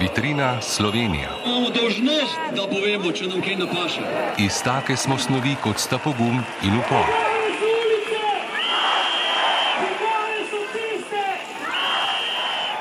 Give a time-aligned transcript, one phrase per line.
[0.00, 1.28] Vitrina Slovenija.
[1.46, 4.02] Imamo dožnost, da povemo, če nam kaj napaše.
[4.38, 7.08] Iz take smo snovi kot sta pogum in upor.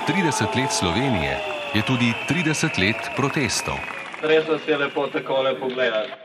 [0.08, 1.40] Trideset let Slovenije
[1.74, 3.80] je tudi trideset let protestov.
[4.22, 6.25] Res vas je lepo takole pogledati.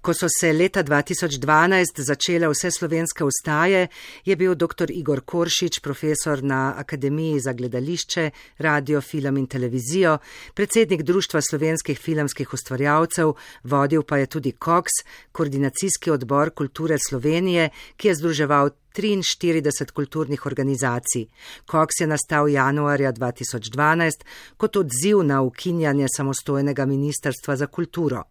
[0.00, 3.88] Ko so se leta 2012 začele vse slovenske ustaje,
[4.24, 4.88] je bil dr.
[4.88, 10.16] Igor Koršič, profesor na Akademiji za gledališče, radio, film in televizijo,
[10.54, 18.08] predsednik Društva slovenskih filmskih ustvarjalcev, vodil pa je tudi KOKS, koordinacijski odbor kulture Slovenije, ki
[18.08, 21.28] je združeval 43 kulturnih organizacij.
[21.66, 24.24] KOKS je nastal januarja 2012
[24.56, 28.24] kot odziv na ukinjanje samostojnega ministrstva za kulturo.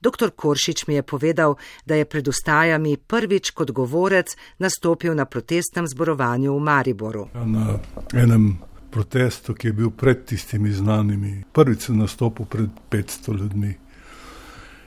[0.00, 0.30] Dr.
[0.36, 1.56] Koršič mi je povedal,
[1.86, 7.28] da je pred ustajami prvič kot govorec nastopil na protestnem zborovanju v Mariboru.
[7.34, 7.78] Na
[8.14, 8.58] enem
[8.90, 13.74] protestu, ki je bil pred tistimi znanimi, prvič sem nastopil pred 500 ljudmi.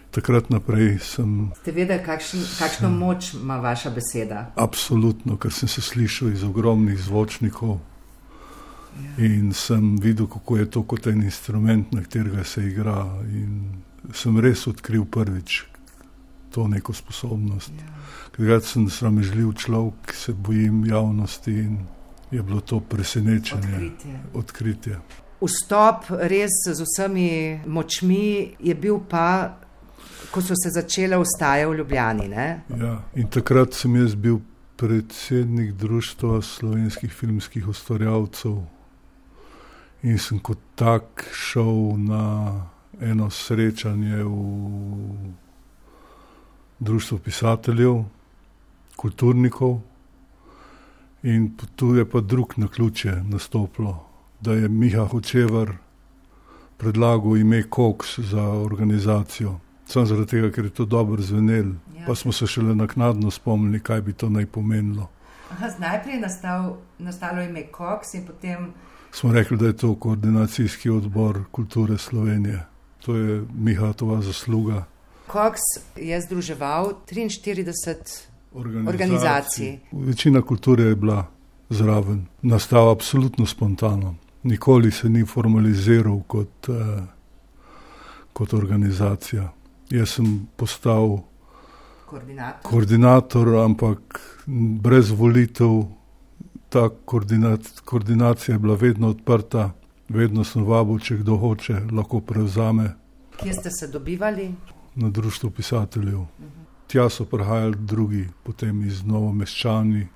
[0.09, 1.51] Takrat naprej sem.
[1.61, 4.47] Ste vedeli, kakšen, kakšno moč ima vaša beseda?
[4.57, 7.77] Absolutno, ker sem se slišal iz ogromnih zvočnikov.
[8.97, 9.25] Ja.
[9.25, 13.05] In sem videl, kako je to kot en instrument, na katerega se igra.
[13.29, 15.65] In sem res odkril prvič
[16.51, 17.71] to neko sposobnost.
[17.77, 17.95] Ja.
[18.35, 21.79] Ker sem sramežljiv človek, se bojim javnosti in
[22.31, 24.19] je bilo to presenečenje, odkritje.
[24.33, 24.99] odkritje.
[25.41, 29.55] Vstop res z vsemi močmi je bil pa
[30.31, 32.29] ko so se začele ustaje v Ljubljani.
[32.79, 34.39] Ja, in takrat sem jaz bil
[34.77, 38.61] predsednik Društva slovenskih filmskih ustvarjalcev
[40.03, 42.25] in sem kot tak šel na
[43.01, 44.29] eno srečanje v
[46.79, 48.03] Društvu pisateljev,
[48.95, 49.81] kulturnikov.
[51.23, 54.05] In tu je pa drug na ključe nastopilo,
[54.41, 55.73] da je Miha Hočevar
[56.77, 59.59] predlagal ime Cox za organizacijo.
[59.85, 62.05] Samo zaradi tega, ker je to dobro zvenelo, ja.
[62.07, 65.09] pa smo se šele naknadno spomnili, kaj bi to naj pomenilo.
[65.51, 68.71] Aha, najprej je nastal, nastalo ime Cox in potem.
[69.11, 72.65] Smo rekli, da je to koordinacijski odbor kulture Slovenije.
[73.05, 74.85] To je Mihatova zasluga.
[75.31, 75.59] Cox
[75.95, 78.93] je združeval 43 organizacij.
[78.93, 79.79] organizacij.
[79.91, 81.25] Večina kulture je bila
[81.69, 84.15] zraven, nastal absolutno spontano.
[84.43, 87.03] Nikoli se ni formaliziral kot, eh,
[88.33, 89.53] kot organizacija.
[89.89, 91.19] Jaz sem postal
[92.05, 94.19] koordinator, koordinator ampak
[94.81, 95.83] brez volitev.
[96.69, 99.71] Ta koordinac koordinacija je bila vedno odprta,
[100.09, 102.93] vedno sem vabil, če kdo hoče, lahko prevzame.
[103.37, 104.51] Kje ste se dobivali?
[104.95, 106.19] Na društvu pisateljev.
[106.19, 106.69] Uh -huh.
[106.87, 110.07] Tja so prihajali drugi, potem iz Novomeščani,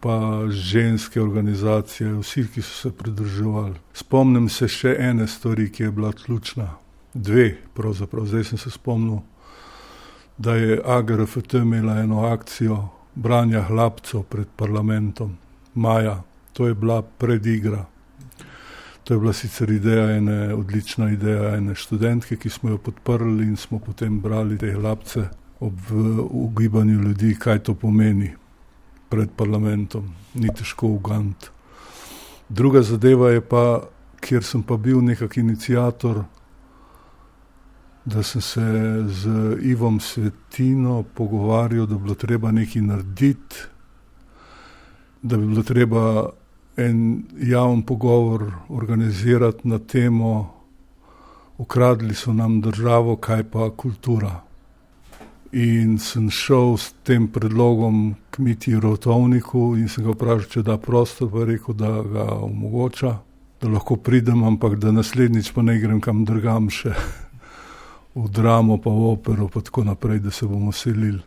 [0.00, 3.74] pa ženske organizacije, vsi, ki so se pridruževali.
[3.92, 6.68] Spomnim se še ene stvari, ki je bila ključna
[7.14, 9.18] dve, pravzaprav zdaj sem se spomnil,
[10.38, 15.36] da je AGRFT imela eno akcijo branja hlapcev pred parlamentom,
[15.74, 16.22] maja,
[16.52, 17.84] to je bila predigra.
[19.10, 23.56] To je bila sicer ideja, ene, odlična ideja ene študentke, ki smo jo podprli in
[23.56, 25.24] smo potem brali te hlapce
[25.60, 25.74] ob
[26.30, 28.30] ugibanju ljudi, kaj to pomeni
[29.08, 30.12] pred parlamentom.
[30.34, 31.50] Ni težko ugant.
[32.48, 33.82] Druga zadeva je pa,
[34.20, 36.22] kjer sem pa bil nekak inicijator
[38.04, 38.62] da sem se
[39.08, 43.56] z Ivom Svetino pogovarjal, da bi bilo treba nekaj narediti,
[45.22, 46.30] da bi bilo treba
[46.80, 50.54] en javni pogovor organizirati na temo,
[51.58, 54.40] ukradli so nam državo, kaj pa kultura.
[55.52, 60.78] In sem šel s tem predlogom k Miti Rotovniku in sem ga vprašal, če da
[60.78, 63.16] prostor, pa rekel, da ga omogoča,
[63.60, 66.94] da lahko pridem, ampak da naslednjič pa ne grem kam drugam še
[68.14, 71.20] v dramo, pa v opero, pa tako naprej, da se bomo selili.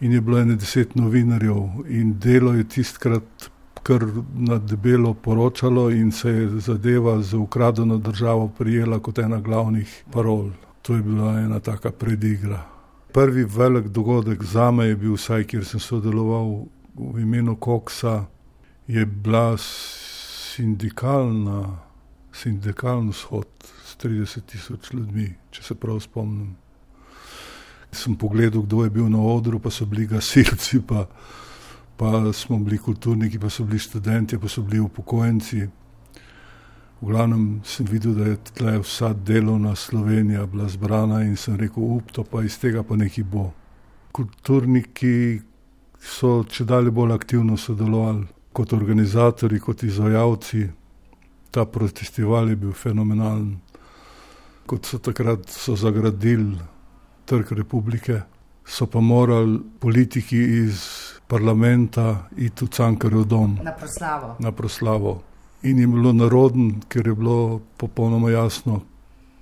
[0.00, 3.50] In je bilo ene deset novinarjev, in delo je tistkrat
[3.84, 10.04] kar na debelo poročalo, in se je zadeva za ukradeno državo prijela kot ena glavnih
[10.12, 10.50] parol.
[10.82, 12.64] To je bila ena taka predigra.
[13.12, 16.64] Prvi velik dogodek za me je bil, vsaj kjer sem sodeloval
[16.94, 18.24] v imenu Koksa,
[18.86, 19.56] je bila
[20.56, 21.78] sindikalna,
[22.32, 23.46] sindikalni shod
[24.02, 26.56] 30 tisoč ljudmi, če se prav spomnim.
[27.92, 31.06] Sem pogledal, kdo je bil na odru, pa so bili gasilci, pa,
[31.96, 35.66] pa smo bili kulturniki, pa so bili študenti, pa so bili upokojenci.
[37.00, 41.82] V glavnem sem videl, da je tle vsa delovna Slovenija bila zbrana in sem rekel,
[41.82, 43.50] upto pa iz tega pa nekaj bo.
[44.12, 45.40] Kulturniki
[46.00, 50.68] so če dalje bolj aktivno sodelovali kot organizatori, kot izvajalci
[51.50, 53.58] ta protestival je bil fenomenalen.
[54.66, 56.56] Kot so takrat so zagradili
[57.26, 58.20] trg republike,
[58.64, 61.03] so pa morali politiki iz
[61.34, 64.36] parlamenta iti v Cankarjev dom Na proslavo.
[64.38, 65.22] na proslavo.
[65.62, 68.80] In je bilo naroden, ker je bilo popolnoma jasno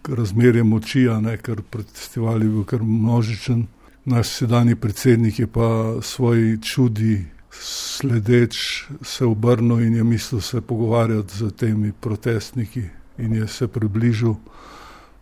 [0.08, 3.66] razmerje moči, ne, ker protestival je bil kar množičen.
[4.04, 8.56] Naš sedanji predsednik je pa svoj čudi sledeč
[9.02, 12.82] se obrnil in je mislil se pogovarjati z temi protestniki
[13.18, 14.34] in je se približal,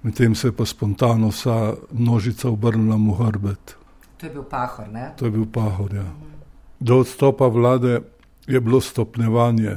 [0.03, 3.77] medtem se je pa spontano vsa množica obrnila mu hrbet.
[4.17, 5.13] To je bil pahor, ne?
[5.17, 5.95] To je bil pahor.
[5.95, 6.07] Ja.
[6.81, 8.01] Do odstopa vlade
[8.47, 9.77] je bilo stopnevanje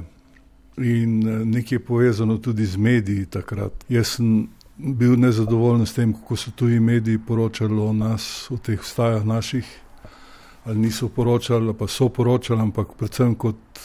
[0.77, 3.85] in eh, nekaj povezano tudi z mediji takrat.
[3.89, 4.47] Jaz sem
[4.77, 9.67] bil nezadovoljen s tem, kako so tuji mediji poročali o nas, o teh vstajah naših,
[10.65, 13.79] ali niso poročali, ali pa so poročali, ampak predvsem kot,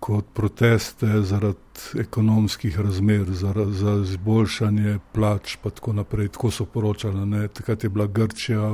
[0.00, 6.28] kot proteste zaradi ekonomskih razmer, za, za izboljšanje plač, pa tako naprej.
[6.28, 7.48] Tako so poročali, ne?
[7.48, 8.70] takrat je bila Grčija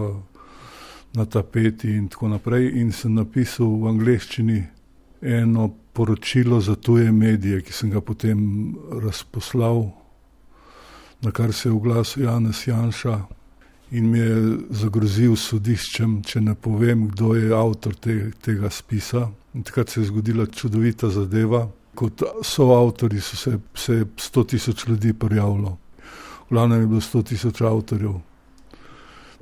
[1.17, 2.71] na tapeti in tako naprej.
[2.77, 4.59] In sem napisal v angleščini
[5.23, 8.39] eno poročilo za tuje medije, ki sem ga potem
[9.03, 9.89] razposlal,
[11.25, 13.17] na kar se je oglasil Janez Janša
[13.91, 19.31] in mi je zagrozil sodiščem, če ne povem, kdo je avtor te, tega spisa.
[19.55, 21.65] In takrat se je zgodila čudovita zadeva.
[21.97, 25.79] Kot soavtori so se, se 100 tisoč ljudi prijavilo.
[26.47, 28.19] V glavnem je bilo 100 tisoč avtorjev.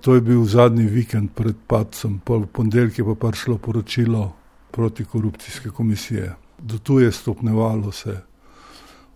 [0.05, 4.33] To je bil zadnji vikend pred padcem, pol ponedeljk je pa prišlo poročilo
[4.71, 6.35] protikorupcijske komisije.
[6.59, 8.21] Do tu je stopnevalo se,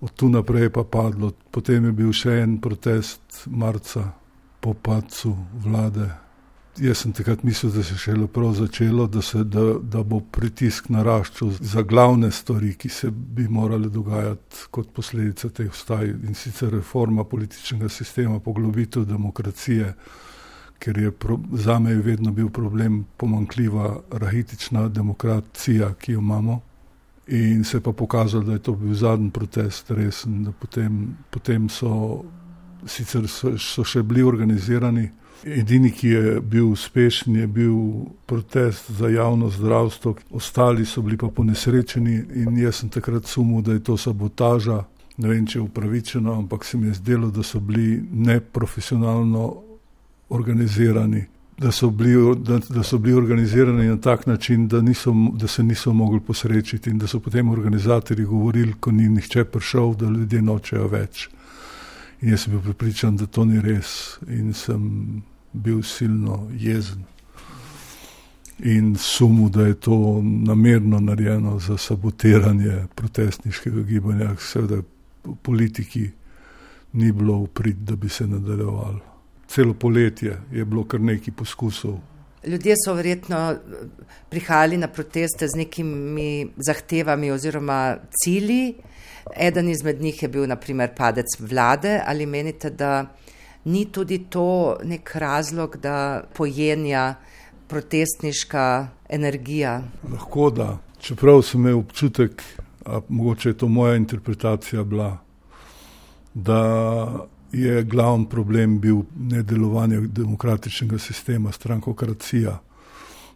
[0.00, 1.32] od tu naprej je pa padlo.
[1.50, 4.06] Potem je bil še en protest marca
[4.60, 6.06] po padcu vlade.
[6.80, 10.20] Jaz sem takrat mislil, da se je šele prav začelo, da, se, da, da bo
[10.20, 16.38] pritisk naraščal za glavne stvari, ki se bi morale dogajati kot posledica teh vstaj in
[16.38, 19.92] sicer reforma političnega sistema, poglobitev demokracije,
[20.78, 26.60] ker je pro, za me je vedno bil problem pomankljiva rahitična demokracija, ki jo imamo.
[27.26, 31.68] In se je pa pokazalo, da je to bil zadnji protest, resen, da potem, potem
[31.68, 32.22] so,
[32.86, 35.10] sicer so, so še bili organizirani.
[35.44, 37.74] Edini, ki je bil uspešen, je bil
[38.26, 43.76] protest za javno zdravstvo, ostali so bili pa ponesrečeni in jaz sem takrat sumil, da
[43.76, 44.82] je to sabotaža.
[45.18, 49.67] Ne vem, če je upravičeno, ampak se mi je zdelo, da so bili neprofesionalno
[50.28, 51.24] organizirani.
[51.58, 55.62] Da so, bili, da, da so bili organizirani na tak način, da, niso, da se
[55.62, 60.42] niso mogli posrečiti, in da so potem organizatori govorili, ko ni nihče prišel, da ljudje
[60.42, 61.28] nočejo več.
[62.20, 65.22] In jaz sem bil pripričan, da to ni res, in sem
[65.52, 67.02] bil silno jezen.
[68.58, 74.82] In sumil, da je to namerno narejeno za sabotiranje protestniškega gibanja, seveda
[75.42, 76.10] politiki
[76.92, 79.07] ni bilo uprit, da bi se nadaljevalo.
[79.48, 81.98] Celo poletje je bilo kar nekaj poskusov.
[82.46, 83.56] Ljudje so verjetno
[84.30, 88.74] prihajali na proteste z nekimi zahtevami oziroma cilji.
[89.36, 92.00] Eden izmed njih je bil naprimer padec vlade.
[92.06, 93.06] Ali menite, da
[93.64, 97.14] ni tudi to nek razlog, da pojenja
[97.68, 99.82] protestniška energija?
[100.12, 100.78] Lahko da.
[101.00, 102.42] Čeprav sem imel občutek,
[102.84, 105.18] a mogoče je to moja interpretacija bila,
[106.34, 106.62] da
[107.52, 112.58] je glavni problem bil nedelovanje demokratičnega sistema, strankokracija,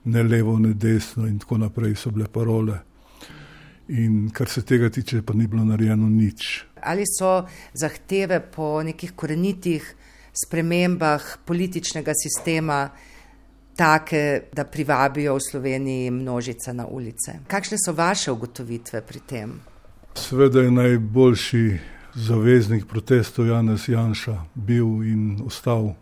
[0.04, 2.78] ne levo, ne desno in tako naprej so bile parole.
[3.88, 6.64] In kar se tega tiče, pa ni bilo narejeno nič.
[6.82, 9.94] Ali so zahteve po nekih korenitih
[10.44, 12.88] spremembah političnega sistema
[13.76, 17.32] take, da privabijo v Sloveniji množice na ulice?
[17.48, 19.60] Kakšne so vaše ugotovitve pri tem?
[20.14, 21.78] Sveda je najboljši
[22.14, 25.94] zaveznik protestov Janez Janša bil in ostal.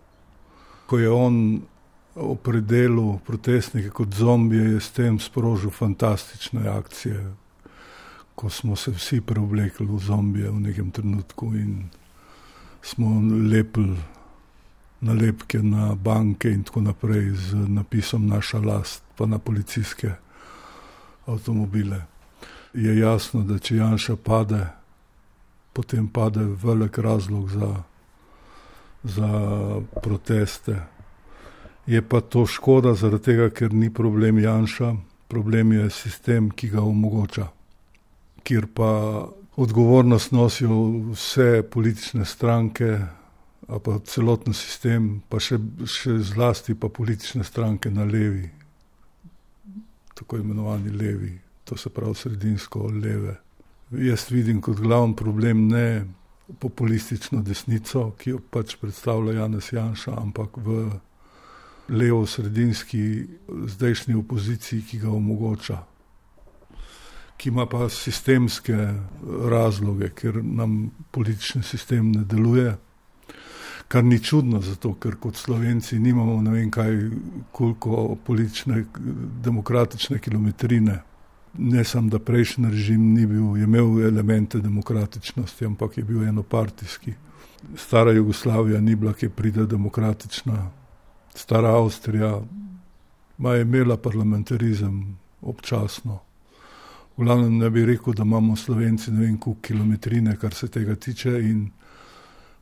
[0.87, 1.63] Ko je on
[2.15, 7.35] opredelil protestnike kot zombije, je s tem sprožil fantastične akcije,
[8.35, 11.89] ko smo se vsi preoblekli v zombije v nekem trenutku in
[12.83, 13.21] smo
[13.53, 13.97] lepili
[15.01, 20.13] nalepke na banke in tako naprej z napisom naša last, pa na policijske
[21.27, 22.03] avtomobile.
[22.75, 24.67] Je jasno, da če Janša pade,
[25.73, 27.83] potem pade velik razlog za,
[29.03, 29.31] za
[30.03, 30.83] proteste.
[31.87, 34.95] Je pa to škoda, zaradi tega, ker ni problem Janša,
[35.29, 37.49] problem je sistem, ki ga omogoča,
[38.43, 38.91] kjer pa
[39.57, 40.77] odgovornost nosijo
[41.13, 42.99] vse politične stranke,
[43.67, 48.49] pa celoten sistem, pa še, še zlasti pa politične stranke na levi,
[50.15, 53.37] tako imenovani levi, to se pravi sredinsko leve
[53.91, 56.05] jaz vidim kot glavni problem ne
[56.59, 60.89] populistično desnico, ki jo pač predstavlja Janes Janša, ampak v
[61.91, 63.03] levo-sredinski
[63.67, 65.79] zdajšnji opoziciji, ki ga omogoča,
[67.37, 68.77] ki ima pa sistemske
[69.51, 72.77] razloge, ker nam politični sistem ne deluje.
[73.91, 76.99] Kar ni čudno, zato ker kot slovenci nimamo ne vem kaj,
[77.53, 78.85] koliko politične,
[79.43, 81.01] demokratične kilometrine.
[81.59, 87.13] Ne samo, da prejšnji režim ni bil, je imel elemente demokratičnosti, ampak je bil enopartijski.
[87.77, 90.71] Stara Jugoslavija ni bila, ki pride demokratična,
[91.35, 92.41] stara Avstrija
[93.39, 96.19] ma je imela parlamentarizem občasno.
[97.17, 100.95] V glavnem ne bi rekel, da imamo slovenci ne vem koliko kilometrine, kar se tega
[100.95, 101.71] tiče in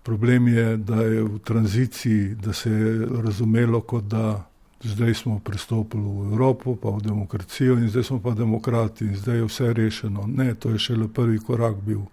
[0.08, 4.47] Problem je, da je v tranziciji, da se je razumelo, kot da
[4.82, 9.36] zdaj smo pristopili v Evropo, pa v demokracijo in zdaj smo pa demokrati in zdaj
[9.36, 10.26] je vse rešeno.
[10.26, 12.06] Ne, to je šele prvi korak bil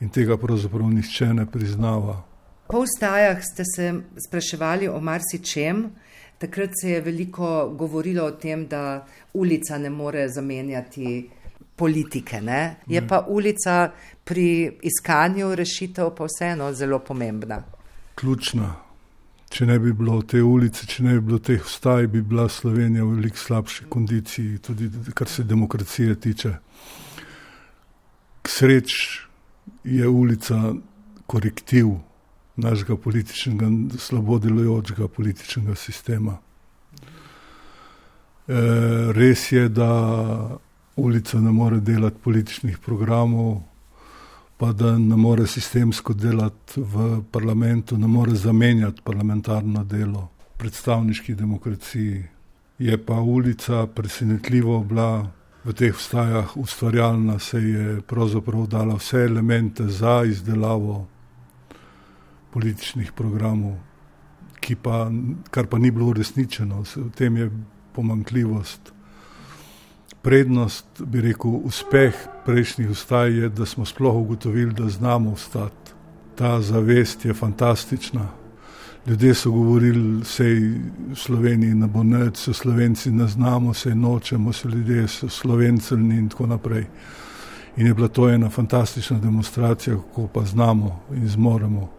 [0.00, 2.22] in tega pravzaprav nihče ne priznava.
[2.68, 3.94] Po ustajah ste se
[4.28, 5.90] spraševali o marsičem.
[6.38, 11.30] Takrat se je veliko govorilo o tem, da ulica ne more zamenjati
[11.76, 12.40] politike.
[12.40, 12.76] Ne?
[12.86, 13.08] Je ne.
[13.08, 13.90] pa ulica
[14.24, 17.62] pri iskanju rešitev pa vseeno zelo pomembna.
[18.14, 18.85] Ključna.
[19.50, 23.04] Če ne bi bilo te ulice, če ne bi bilo teh vstaj, bi bila Slovenija
[23.04, 26.56] v veliko slabši kondiciji, tudi kar se demokracije tiče.
[28.42, 28.96] K sreč
[29.84, 30.74] je ulica
[31.26, 31.94] korektiv
[32.56, 36.36] našega političnega, slabo delujočega političnega sistema.
[38.48, 38.60] E,
[39.12, 40.58] res je, da
[40.96, 43.60] ulica ne more delati političnih programov,
[44.56, 52.24] pa da ne more sistemsko delati v parlamentu, ne more zamenjati parlamentarno delo predstavniški demokraciji.
[52.78, 55.30] Je pa ulica presenetljivo bila
[55.64, 61.06] v teh vstajah ustvarjalna, se je pravzaprav dala vse elemente za izdelavo
[62.50, 63.76] političnih programov,
[64.82, 65.10] pa,
[65.50, 67.50] kar pa ni bilo uresničeno, v tem je
[67.92, 68.95] pomankljivost
[70.26, 72.14] prednost, bi rekel, uspeh
[72.44, 75.92] prejšnjih ustaj je, da smo sploh ugotovili, da znamo vstati.
[76.34, 78.26] Ta zavest je fantastična.
[79.06, 80.26] Ljudje so govorili, da
[81.12, 86.18] v Sloveniji ne bo neč, se Slovenci ne znamo, se nočemo, se ljudje so slovenceli
[86.18, 86.86] in tako naprej.
[87.76, 91.90] In je bila to ena fantastična demonstracija, kako pa znamo in zmoremo.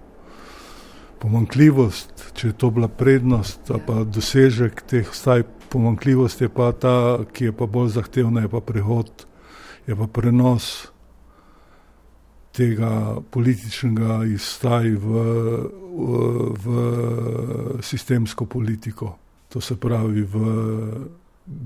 [1.20, 7.50] Pomankljivost, če je to bila prednost, pa dosežek teh vstaj pomankljivost je pa ta, ki
[7.50, 9.26] je pa bolj zahtevna, je pa prehod,
[9.88, 10.88] je pa prenos
[12.58, 15.26] tega političnega izstaj v,
[15.94, 16.08] v,
[16.64, 19.14] v sistemsko politiko.
[19.54, 20.36] To se pravi v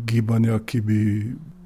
[0.05, 1.01] gibanja, ki bi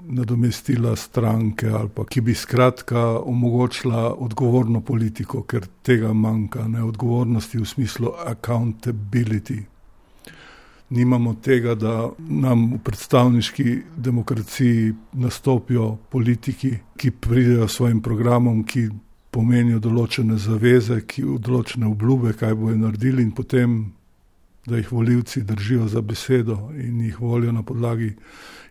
[0.05, 7.57] nadomestila stranke ali pa ki bi skratka omogočila odgovorno politiko, ker tega manjka, ne odgovornosti
[7.57, 9.63] v smislu accountability
[10.89, 18.89] nimamo tega, da nam v predstavniški demokraciji nastopijo politiki, ki pridejo s svojim programom, ki
[19.31, 23.77] pomenijo določene zaveze, ki določene obljube, kaj bojo naredili, in potem,
[24.65, 28.15] da jih voljivci držijo za besedo in jih volijo na podlagi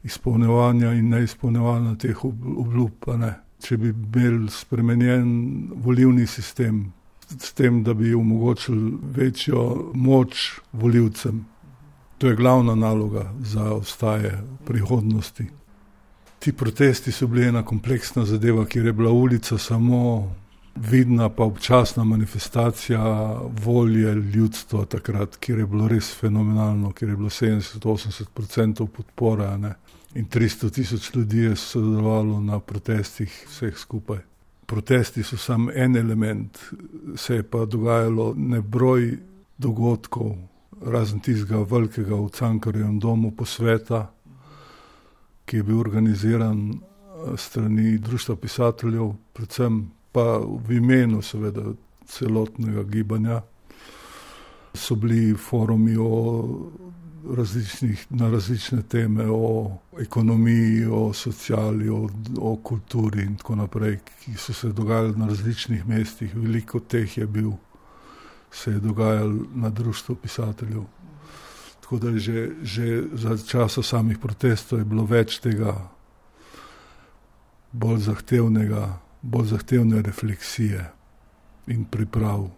[0.03, 3.07] izpolnevanja in neizpolnevanja teh obljub.
[3.63, 5.29] Če bi imeli spremenjen
[5.85, 6.93] volivni sistem,
[7.31, 11.45] s tem, da bi omogočili večjo moč voljivcem,
[12.19, 15.47] To je glavna naloga za ostaje prihodnosti.
[16.39, 20.33] Ti protesti so bili ena kompleksna zadeva, kjer je bila ulica samo
[20.77, 23.03] vidna, pa občasna manifestacija
[23.65, 29.75] volje ljudstva takrat, kjer je bilo res fenomenalno, kjer je bilo 70-80% podpora ne?
[30.15, 34.19] in 300 tisoč ljudi je sodelovalo na protestih vseh skupaj.
[34.67, 36.59] Protesti so samo en element,
[37.17, 39.19] se je pa dogajalo nebroj
[39.59, 40.37] dogodkov,
[40.85, 44.07] razen tistega velikega v Cankarjevem domu posveta,
[45.45, 51.73] ki je bil organiziran eh, strani Društva pisateljev, predvsem pa v imenu seveda
[52.07, 53.41] celotnega gibanja,
[54.75, 56.11] so bili forumi o
[57.31, 64.35] različnih, na različne teme, o ekonomiji, o sociali, o, o kulturi in tako naprej, ki
[64.37, 67.53] so se dogajali na različnih mestih, veliko teh je bil
[68.55, 70.85] se je dogajalo na društvu pisateljev.
[71.81, 75.75] Tako da že, že za časa samih protestov je bilo več tega
[77.73, 80.87] bolj zahtevnega, bolj zahtevne refleksije
[81.67, 82.49] in priprav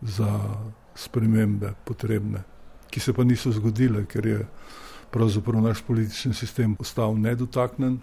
[0.00, 0.28] za
[0.94, 2.42] spremembe potrebne,
[2.90, 4.46] ki se pa niso zgodile, ker je
[5.10, 8.00] pravzaprav naš politični sistem postal nedotaknen.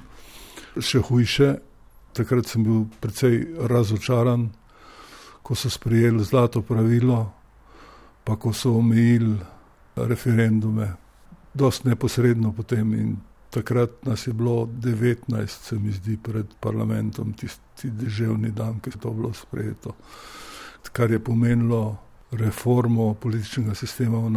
[0.79, 1.55] Še hujše,
[2.17, 4.49] Takrat sem bil precej razočaran,
[5.47, 7.31] ko so sprejeli zlato pravilo,
[8.23, 9.37] pa ko so omejili
[9.95, 10.89] referendume,
[11.53, 12.93] dost neposredno potem.
[12.93, 13.15] In
[13.49, 18.99] takrat nas je bilo 19, se mi zdi, pred parlamentom, tisti državni dan, ki je
[18.99, 19.95] to bilo sprejeto.
[20.91, 21.97] Kar je pomenilo
[22.31, 24.29] reformo političnega sistema v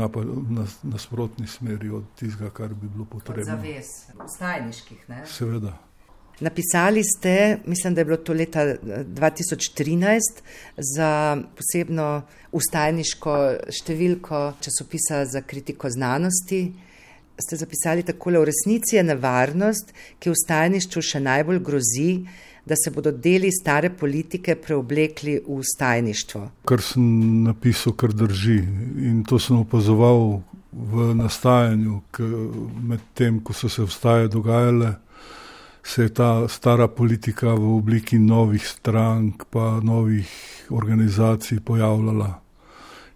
[0.82, 3.44] nasprotni nas smeri od tistega, kar bi bilo potrebno.
[3.44, 3.86] Zavez,
[4.36, 5.26] stajniških, ne?
[5.26, 5.89] Seveda.
[6.40, 10.20] Napisali ste, mislim, da je bilo to leta 2013,
[10.76, 13.34] za posebno ustajniško
[13.68, 16.62] številko časopisa za kritiko znanosti.
[17.40, 22.08] Ste zapisali takole: V resnici je nevarnost, ki v stajništvu še najbolj grozi,
[22.64, 26.46] da se bodo deli stare politike preoblekli v stajništvo.
[26.64, 27.04] Kar sem
[27.44, 28.62] napisal, kar drži.
[29.10, 30.40] In to sem opazoval
[30.72, 32.00] v nastajanju,
[32.88, 34.94] medtem ko so se vstaje dogajale
[35.82, 40.28] se je ta stara politika v obliki novih strank, pa novih
[40.70, 42.40] organizacij pojavljala.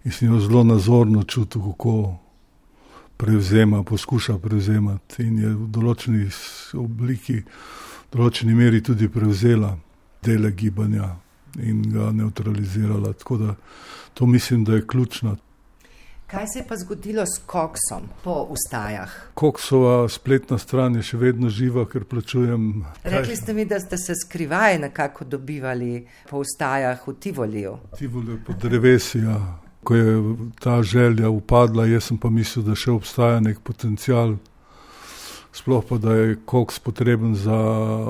[0.05, 2.17] In sem jo zelo nazorno čutil, kako
[3.17, 5.23] prevzema, poskuša prevzemati.
[5.23, 6.27] In je v določeni
[6.77, 9.75] obliki, v določeni meri tudi prevzela
[10.23, 11.15] dele gibanja
[11.61, 13.13] in ga neutralizirala.
[13.13, 13.55] Tako da
[14.13, 15.37] to mislim, da je ključno.
[16.35, 19.11] Kaj se je pa zgodilo s Koksom po ustajah?
[19.33, 22.65] Koksova spletna stran je še vedno živa, ker plačujem.
[23.03, 27.77] Rekli ste mi, da ste se skrivaj nekako dobivali po ustajah v Tivoliju.
[27.95, 29.37] Tivoli pod drevesija.
[29.83, 30.15] Ko je
[30.59, 34.35] ta želja upadla, jaz sem pa mislil, da še obstaja nek potencial.
[35.55, 37.61] Sploh pa, da je koks potreben za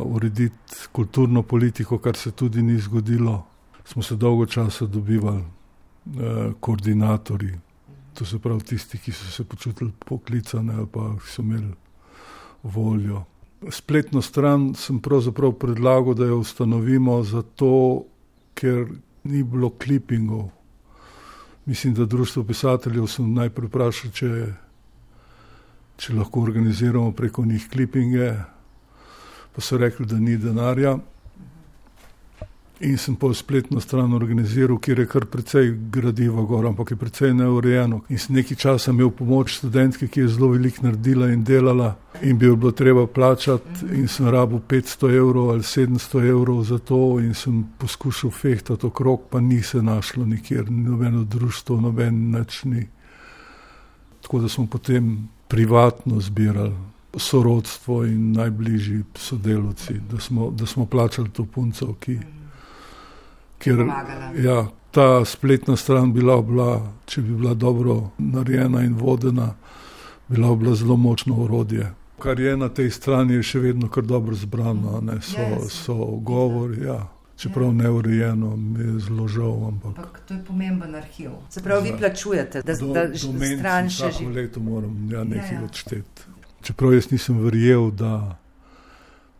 [0.01, 3.43] urediti kulturno politiko, kar se tudi ni zgodilo.
[3.85, 7.53] Smo se dolgo časa dobivali, eh, koordinatorji
[8.15, 11.73] to se pravi tisti, ki so se počutili poklicane ali pa so imeli
[12.63, 13.23] voljo.
[13.69, 18.03] Spletno stran sem pravzaprav predlagal, da jo ustanovimo zato,
[18.53, 18.87] ker
[19.23, 20.49] ni bilo klipingov.
[21.65, 24.29] Mislim, da društvo pisateljev sem najprej vprašal, če,
[25.97, 28.31] če lahko organiziramo preko njih klipinge,
[29.55, 30.97] pa so rekli, da ni denarja.
[32.79, 37.31] In sem pa spletno stran organiziral, kjer je kar precej gradiva gor, ampak je precej
[37.33, 38.01] neurejeno.
[38.09, 42.37] In sem nekaj časa imel pomoč študentke, ki je zelo veliko naredila in delala, in
[42.37, 47.19] bi jo bilo treba plačati, in sem rabil 500 evrov ali 700 evrov za to,
[47.23, 52.87] in sem poskušal fehtati okrog, pa ni se našlo nikjer, nobeno društvo, noben načni.
[54.21, 56.75] Tako da smo potem privatno zbirali.
[57.17, 62.19] Sorodstvo in najbližji sodelavci, da smo, da smo plačali to punco, ki
[63.59, 63.85] ker
[64.43, 69.53] ja, ta spletna stran bila, bila, če bi bila dobro narejena in vodena,
[70.27, 71.91] bila bila zelo močno orodje.
[72.19, 75.95] Kar je na tej strani, je še vedno kar dobro zbrano, ne, so, ja, so
[76.23, 76.85] govori.
[76.85, 77.01] Ja.
[77.35, 77.73] Čeprav ja.
[77.73, 79.67] neurejeno, mi je zelo žal.
[79.67, 79.97] Ampak.
[79.97, 81.31] ampak to je pomemben arhiv.
[81.49, 84.31] Se pravi, vi plačujete, da se da stran še živi.
[84.31, 85.65] Vsako leto moram ja, nekaj ja, ja.
[85.65, 86.31] odšteti.
[86.63, 88.37] Čeprav jaz nisem verjel, da,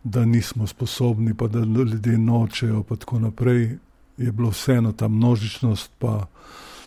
[0.03, 3.77] da nismo sposobni, pa da ljudje nočejo, pa tako naprej
[4.17, 6.25] je bilo vseeno ta množičnost, pa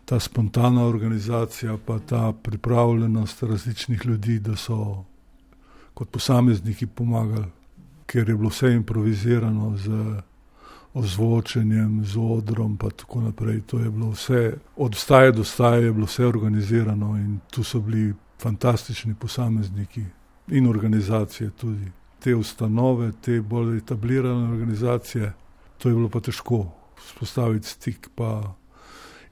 [0.04, 5.04] ta spontana organizacija, pa ta pripravljenost različnih ljudi, da so
[5.94, 7.46] kot posamezniki pomagali,
[8.06, 9.90] ker je bilo vse improvizirano z
[10.94, 13.60] ozvočenjem, z odrom in tako naprej.
[13.60, 17.80] To je bilo vse, od staje do staje je bilo vse organizirano in tu so
[17.80, 20.04] bili fantastični posamezniki
[20.48, 21.92] in organizacije tudi.
[22.20, 25.32] Te ustanove, te bolj etablirane organizacije,
[25.78, 28.54] to je bilo pa težko spostaviti stik, pa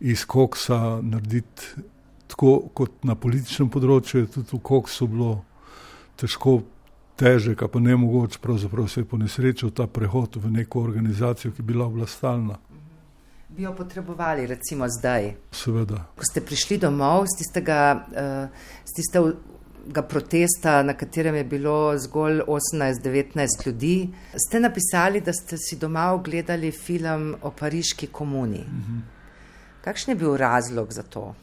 [0.01, 1.83] iz koksa narediti
[2.27, 5.33] tako kot na političnem področju, tudi v koksu bilo
[6.21, 6.61] težko,
[7.17, 11.63] težek, pa ne mogoče, pravzaprav se je po nesreču ta prehod v neko organizacijo, ki
[11.63, 12.59] bi bila oblastalna.
[13.49, 15.31] Bi jo potrebovali, recimo zdaj?
[15.55, 16.03] Seveda.
[16.19, 19.33] Ko ste prišli domov z tistega, uh, z tistega
[20.09, 24.09] protesta, na katerem je bilo zgolj 18-19 ljudi,
[24.47, 28.61] ste napisali, da ste si doma ogledali film o pariški komuni.
[28.61, 28.99] Mhm.
[29.85, 31.35] Kakšen je bil razlog za to?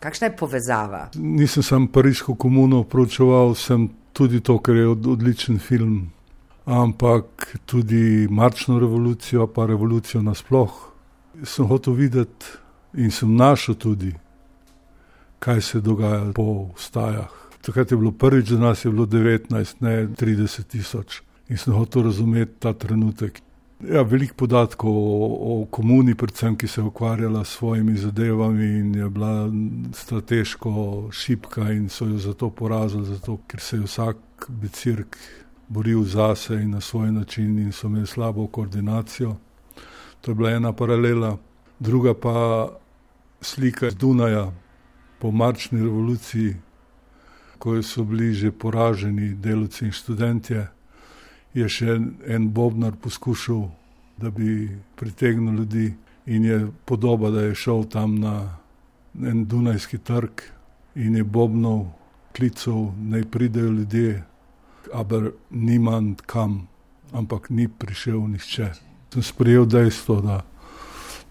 [0.00, 1.08] Kakšna je povezava?
[1.14, 6.10] Nisem samo pariško komuno proučeval, sem tudi to, ker je od, odličen film,
[6.64, 10.72] ampak tudi marčno revolucijo, pa revolucijo nasploh.
[11.44, 12.46] Sem hotel videti
[12.94, 14.14] in sem našel tudi,
[15.38, 17.49] kaj se dogaja po stajah.
[17.62, 21.22] Takrat je bilo prvič, da nas je bilo 19, ne 30 tisoč.
[21.48, 23.40] In sem hotel razumeti ta trenutek.
[23.80, 28.94] Ja, veliko podatkov o, o komuni, predvsem, ki se je ukvarjala s svojimi zadevami in
[28.94, 29.50] je bila
[29.92, 30.72] strateško
[31.12, 35.16] šipka in so jo zato porazili, zato, ker se je vsak becirk
[35.68, 39.36] boril zase in na svoj način in so imeli slabo koordinacijo.
[40.20, 41.36] To je bila ena paralela,
[41.78, 42.68] druga pa
[43.40, 44.52] slika iz Dunaja
[45.18, 46.56] po marčni revoluciji,
[47.60, 50.68] ko so bili že poraženi delavci in študentje,
[51.54, 53.68] je še en Bobnar poskušal,
[54.16, 55.94] da bi pritegnil ljudi
[56.26, 58.56] in je podoba, da je šel tam na
[59.20, 60.42] en Dunajski trg
[60.94, 61.86] in je Bobnov
[62.36, 64.22] klical, naj pridejo ljudje,
[64.92, 66.68] aber niman kam,
[67.12, 68.72] ampak ni prišel nišče.
[69.12, 70.42] Sem sprejel dejstvo, da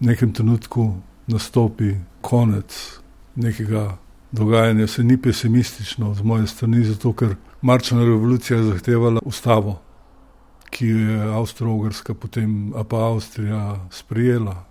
[0.00, 3.00] v nekem trenutku nastopi konec
[3.34, 3.96] nekega
[4.32, 9.80] dogajanja, se ni pesimistično z moje strani, zato ker marčna revolucija je zahtevala ustavo,
[10.70, 14.64] ki jo je Avstrija, potem pa Avstrija sprijela,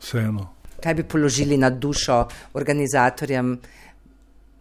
[0.00, 0.48] vseeno.
[0.82, 3.56] Kaj bi položili na dušo organizatorjem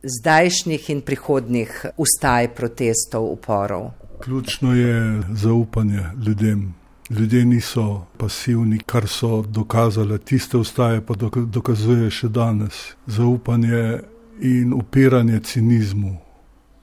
[0.04, 3.90] zdajšnjih in prihodnih ustaj, protestov, uporov?
[4.24, 6.74] Ključno je zaupanje ljudem.
[7.10, 12.96] Ljudje niso pasivni, kar so dokazali, tiste ustaje pa dokazuje še danes.
[13.06, 14.00] Zaupanje
[14.42, 16.16] in upiranje cinizmu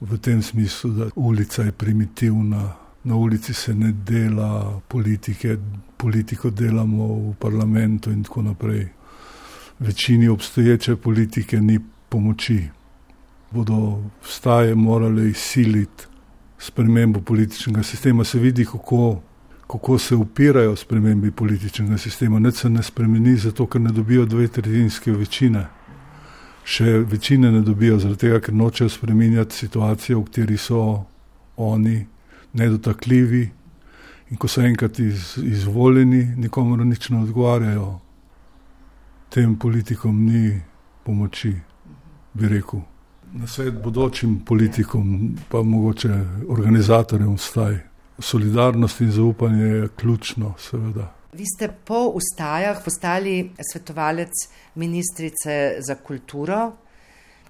[0.01, 2.69] v tem smislu, da ulica je primitivna,
[3.03, 5.57] na ulici se ne dela politike,
[5.97, 8.87] politiko delamo v parlamentu in tako naprej.
[9.79, 12.61] Večini obstoječe politike ni pomoči.
[13.51, 16.07] Bodo vstaje morali izsiliti
[16.57, 19.21] spremembo političnega sistema, se vidi, kako
[19.73, 22.39] kako se upirajo spremembi političnega sistema.
[22.39, 25.65] Ne se ne spremeni, zato ker ne dobijo dve tretjinske večine.
[26.63, 30.81] Še večine ne dobijo, zaradi tega, ker nočejo spremenjati situacijo, v kateri so
[31.57, 32.05] oni
[32.53, 33.41] nedotakljivi.
[34.29, 37.87] In ko so enkrat iz, izvoljeni, nikomu nič ne odgovarjajo.
[39.33, 40.59] Tem politikom ni
[41.03, 41.55] pomoči,
[42.33, 42.85] bi rekel.
[43.33, 46.13] Na svet bodočim politikom, pa mogoče
[46.47, 51.13] organizatorjem, vstaj solidarnost in zaupanje je ključno, seveda.
[51.33, 54.31] Vi ste po ustajah postali svetovalec
[54.75, 56.71] ministrice za kulturo.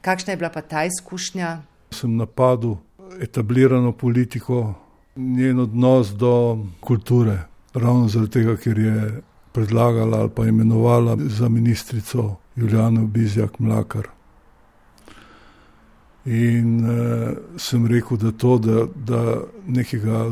[0.01, 1.61] Kakšna je bila pa ta izkušnja?
[1.91, 2.75] Sem napadel
[3.21, 4.73] etablirano politiko,
[5.15, 7.37] njen odnos do kulture,
[7.73, 9.21] ravno zaradi tega, ker je
[9.51, 14.07] predlagala ali pa imenovala za ministrico Juliano Bizjak Mlakar.
[16.25, 20.29] In uh, sem rekel, da to, da, da nekega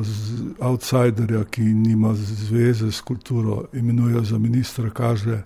[0.60, 5.42] outsiderja, ki nima zveze s kulturo, imenuje za ministra, kaže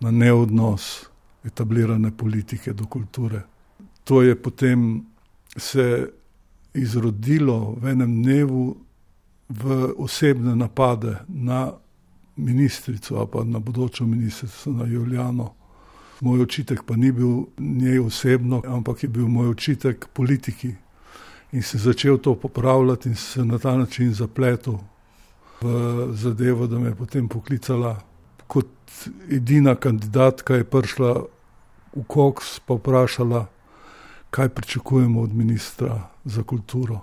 [0.00, 1.06] na neodnos
[1.44, 3.42] etablirane politike do kulture.
[4.04, 5.06] To je potem
[5.56, 6.10] se
[6.74, 8.76] izrodilo v enem dnevu
[9.48, 11.72] v osebne napade na
[12.36, 15.59] ministrico, pa na bodočo ministrico, na Juliano.
[16.20, 20.74] Moj očitek pa ni bil njej osebno, ampak je bil moj očitek politiki.
[21.52, 24.78] In sem začel to popravljati in se na ta način zapletel
[25.60, 28.00] v zadevo, da me je potem poklicala
[28.46, 28.68] kot
[29.30, 31.12] edina kandidatka, je prišla
[31.94, 33.46] v Koks pa vprašala,
[34.30, 37.00] kaj pričakujemo od ministra za kulturo.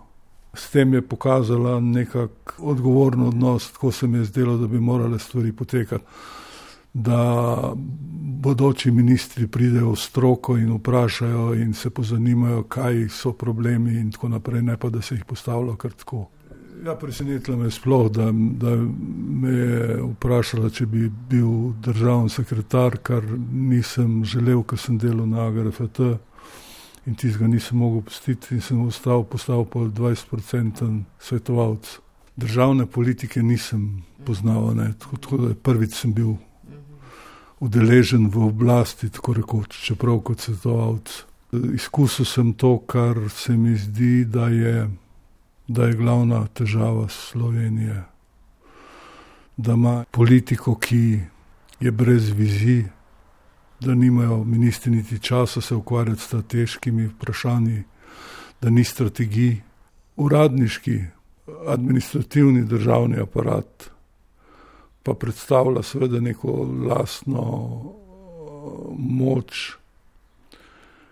[0.53, 5.19] S tem je pokazala nekak odgovorno odnos, tako se mi je zdelo, da bi morale
[5.19, 6.05] stvari potekati
[6.93, 7.73] da
[8.41, 14.29] bodoči ministri pridejo v stroko in vprašajo in se pozanimajo, kaj so problemi in tako
[14.29, 16.27] naprej, ne pa da se jih postavlja kar tako.
[16.85, 18.75] Ja, presenetilo me je sploh, da, da
[19.41, 25.47] me je vprašala, če bi bil državni sekretar, kar nisem želel, ker sem delal na
[25.47, 26.03] AGRFT
[27.07, 31.97] in tistega nisem mogel pustiti in sem ostal, postal pa 20% svetovalc.
[32.37, 36.35] Državne politike nisem poznal, ne, tako, tako da prvič sem bil
[37.59, 41.23] udeležen v oblasti, tako rekoč, čeprav kot svetovalec.
[41.73, 44.89] Izkusil sem to, kar se mi zdi, da je,
[45.67, 48.03] da je glavna težava Slovenije.
[49.57, 51.19] Da ima politiko, ki
[51.79, 52.85] je brez vizij,
[53.79, 57.83] da nimajo ministri niti časa se ukvarjati s strateškimi vprašanji,
[58.61, 59.61] da ni strategij,
[60.15, 60.99] uradniški,
[61.67, 63.89] administrativni državni aparat
[65.07, 66.53] pa predstavlja seveda neko
[66.89, 67.43] lastno
[68.97, 69.77] moč,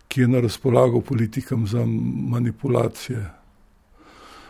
[0.08, 1.86] ki je na razpolago politikam za
[2.32, 3.24] manipulacije.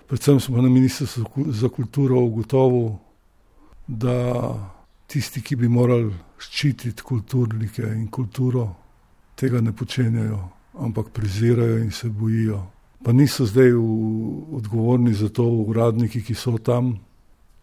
[0.08, 2.92] Predvsem smo na ministrstvu za kulturo ugotovili,
[3.88, 4.18] da
[5.08, 6.10] tisti, ki bi morali
[6.42, 8.68] ščititi kulturnike in kulturo,
[9.38, 10.40] tega ne počenjajo,
[10.82, 12.64] ampak prezirajo in se bojijo.
[13.06, 13.74] Pa niso zdaj
[14.58, 16.96] odgovorni za to uradniki, ki so tam,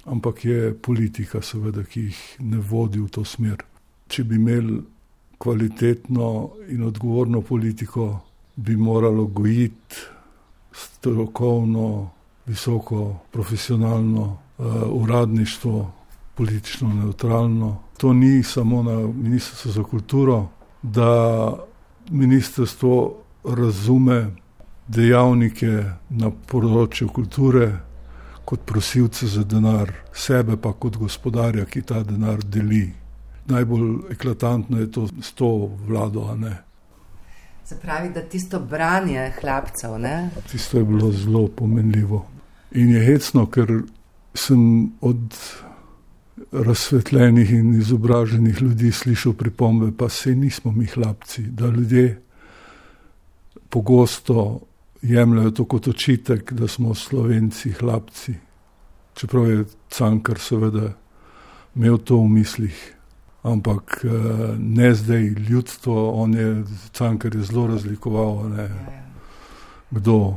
[0.04, 3.62] ampak je politika, seveda, ki jih ne vodi v to smer.
[4.08, 4.80] Če bi imeli
[5.38, 6.28] kvalitetno
[6.70, 8.20] in odgovorno politiko,
[8.56, 9.96] bi moralo gojiti
[10.72, 12.10] strokovno
[12.46, 15.92] visoko profesionalno uh, uradništvo,
[16.34, 17.78] politično neutralno.
[17.96, 20.48] To ni samo na Ministrstvu za kulturo,
[20.82, 21.54] da
[22.10, 24.26] ministrstvo razume
[24.88, 27.70] dejavnike na področju kulture
[28.44, 32.90] kot prosilce za denar, sebe pa kot gospodarja, ki ta denar deli.
[33.46, 36.38] Najbolj eklatantno je to s to vlado.
[37.64, 39.98] Se pravi, da tisto branje hlapcev.
[39.98, 40.30] Ne?
[40.50, 42.26] Tisto je bilo zelo pomenljivo.
[42.70, 43.82] In je hecno, ker
[44.34, 45.36] sem od
[46.52, 52.22] razsvetljenih in izobraženih ljudi slišal pripombe, pa se nismo mi hlapci, da ljudje
[53.68, 54.60] pogosto
[55.02, 58.34] jemljajo to kot očitek, da smo slovenci hlapci.
[59.14, 60.92] Čeprav je cankar seveda
[61.74, 62.94] imel to v mislih.
[63.42, 64.10] Ampak eh,
[64.58, 68.68] ne zdaj ljudstvo, on je cankar je zelo razlikoval, ne,
[69.90, 70.36] kdo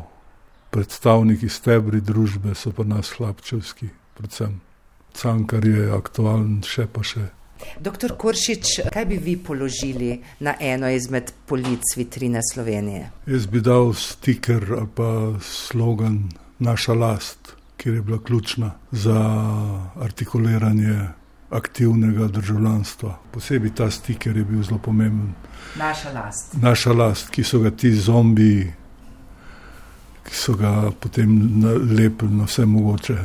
[0.70, 4.60] predstavniki stebri družbe so pa nas hlapčevski, predvsem.
[5.14, 7.30] Cankar je aktualen še pa še.
[7.80, 13.10] Doktor Koršič, kaj bi vi položili na eno izmed polic vitrine Slovenije?
[13.26, 19.20] Jaz bi dal stiker ali pa slogan Naša last, ki je bila ključna za
[20.02, 21.08] artikuliranje
[21.50, 23.20] aktivnega državljanstva.
[23.32, 25.34] Posebej ta stiker je bil zelo pomemben.
[25.76, 26.54] Naša last.
[26.62, 28.74] Naša last, ki so ga ti zombiji,
[30.24, 31.64] ki so ga potem
[31.98, 33.18] lepili na vse mogoče,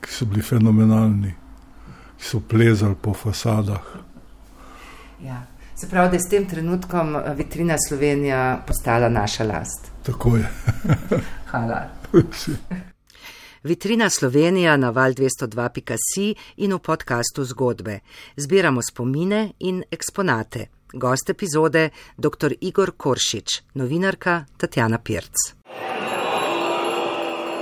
[0.00, 1.34] ki so bili fenomenalni,
[2.20, 3.82] so plezali po fasadah.
[5.22, 5.46] Ja.
[5.80, 9.90] Se pravi, da je s tem trenutkom eh, vitrina Slovenija postala naša last.
[10.02, 10.48] Tako je.
[11.50, 11.88] Hvala.
[13.62, 17.98] Vitrina Slovenija na val 202.si in v podkastu zgodbe.
[18.36, 20.66] Zbiramo spomine in eksponate.
[20.92, 22.54] Gost epizode dr.
[22.60, 25.59] Igor Koršič, novinarka Tatjana Pirc.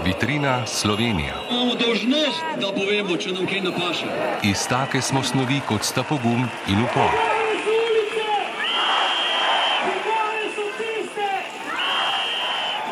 [0.04, 1.34] Vitrina Slovenija.
[1.50, 4.06] Imamo dožnost, da povemo, če nam kaj napaše.
[4.42, 7.10] Iz take smo snovi, kot sta pogum in upor.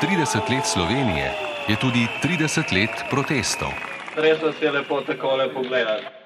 [0.00, 1.32] Trideset let Slovenije
[1.68, 3.72] je tudi 30 let protestov.
[4.16, 6.25] Res vas je lepo takole pogledati.